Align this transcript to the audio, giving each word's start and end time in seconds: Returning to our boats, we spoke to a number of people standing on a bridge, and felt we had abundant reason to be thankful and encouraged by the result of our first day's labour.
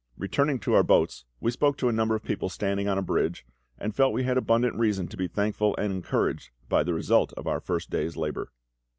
Returning 0.17 0.57
to 0.61 0.73
our 0.73 0.81
boats, 0.81 1.25
we 1.39 1.51
spoke 1.51 1.77
to 1.77 1.87
a 1.87 1.91
number 1.93 2.15
of 2.15 2.23
people 2.23 2.49
standing 2.49 2.87
on 2.87 2.97
a 2.97 3.03
bridge, 3.03 3.45
and 3.77 3.95
felt 3.95 4.13
we 4.13 4.23
had 4.23 4.35
abundant 4.35 4.75
reason 4.77 5.07
to 5.09 5.15
be 5.15 5.27
thankful 5.27 5.75
and 5.77 5.93
encouraged 5.93 6.49
by 6.67 6.81
the 6.81 6.95
result 6.95 7.33
of 7.33 7.45
our 7.45 7.59
first 7.59 7.91
day's 7.91 8.17
labour. 8.17 8.49